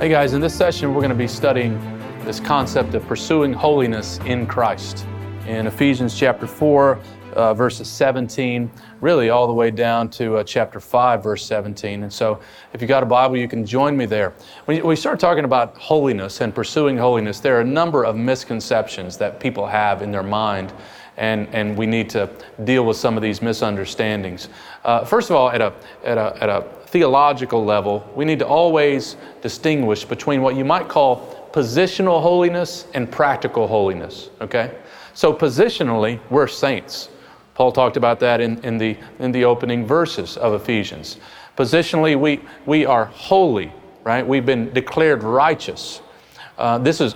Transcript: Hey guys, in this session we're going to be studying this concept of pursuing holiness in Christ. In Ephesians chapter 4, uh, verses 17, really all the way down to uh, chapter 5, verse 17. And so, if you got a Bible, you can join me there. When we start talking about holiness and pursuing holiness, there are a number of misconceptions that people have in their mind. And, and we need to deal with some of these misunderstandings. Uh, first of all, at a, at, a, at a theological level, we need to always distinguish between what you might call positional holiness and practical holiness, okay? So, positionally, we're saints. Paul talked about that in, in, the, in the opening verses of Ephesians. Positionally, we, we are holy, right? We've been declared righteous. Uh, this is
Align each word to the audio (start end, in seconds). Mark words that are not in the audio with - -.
Hey 0.00 0.08
guys, 0.08 0.32
in 0.32 0.40
this 0.40 0.54
session 0.54 0.94
we're 0.94 1.02
going 1.02 1.10
to 1.10 1.14
be 1.14 1.28
studying 1.28 1.78
this 2.24 2.40
concept 2.40 2.94
of 2.94 3.06
pursuing 3.06 3.52
holiness 3.52 4.18
in 4.24 4.46
Christ. 4.46 5.04
In 5.46 5.66
Ephesians 5.66 6.18
chapter 6.18 6.46
4, 6.46 6.98
uh, 7.32 7.54
verses 7.54 7.88
17, 7.88 8.70
really 9.00 9.30
all 9.30 9.46
the 9.46 9.52
way 9.52 9.70
down 9.70 10.08
to 10.10 10.36
uh, 10.36 10.44
chapter 10.44 10.80
5, 10.80 11.22
verse 11.22 11.44
17. 11.46 12.02
And 12.02 12.12
so, 12.12 12.40
if 12.72 12.80
you 12.82 12.88
got 12.88 13.02
a 13.02 13.06
Bible, 13.06 13.36
you 13.36 13.48
can 13.48 13.64
join 13.64 13.96
me 13.96 14.06
there. 14.06 14.32
When 14.64 14.86
we 14.86 14.96
start 14.96 15.20
talking 15.20 15.44
about 15.44 15.76
holiness 15.76 16.40
and 16.40 16.54
pursuing 16.54 16.96
holiness, 16.96 17.40
there 17.40 17.56
are 17.56 17.60
a 17.60 17.64
number 17.64 18.04
of 18.04 18.16
misconceptions 18.16 19.16
that 19.18 19.40
people 19.40 19.66
have 19.66 20.02
in 20.02 20.10
their 20.10 20.22
mind. 20.22 20.72
And, 21.16 21.48
and 21.54 21.76
we 21.76 21.84
need 21.84 22.08
to 22.10 22.30
deal 22.64 22.86
with 22.86 22.96
some 22.96 23.16
of 23.16 23.22
these 23.22 23.42
misunderstandings. 23.42 24.48
Uh, 24.84 25.04
first 25.04 25.28
of 25.28 25.36
all, 25.36 25.50
at 25.50 25.60
a, 25.60 25.74
at, 26.02 26.16
a, 26.16 26.42
at 26.42 26.48
a 26.48 26.62
theological 26.86 27.62
level, 27.62 28.08
we 28.16 28.24
need 28.24 28.38
to 28.38 28.46
always 28.46 29.16
distinguish 29.42 30.04
between 30.04 30.40
what 30.40 30.56
you 30.56 30.64
might 30.64 30.88
call 30.88 31.48
positional 31.52 32.22
holiness 32.22 32.86
and 32.94 33.10
practical 33.10 33.66
holiness, 33.66 34.30
okay? 34.40 34.78
So, 35.14 35.32
positionally, 35.32 36.20
we're 36.30 36.46
saints. 36.46 37.08
Paul 37.54 37.72
talked 37.72 37.96
about 37.96 38.20
that 38.20 38.40
in, 38.40 38.58
in, 38.64 38.78
the, 38.78 38.96
in 39.18 39.32
the 39.32 39.44
opening 39.44 39.86
verses 39.86 40.36
of 40.36 40.54
Ephesians. 40.54 41.18
Positionally, 41.56 42.18
we, 42.18 42.40
we 42.66 42.86
are 42.86 43.06
holy, 43.06 43.72
right? 44.04 44.26
We've 44.26 44.46
been 44.46 44.72
declared 44.72 45.22
righteous. 45.22 46.00
Uh, 46.58 46.76
this 46.76 47.00
is 47.00 47.08